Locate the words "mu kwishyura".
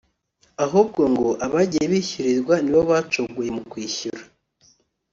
3.57-4.23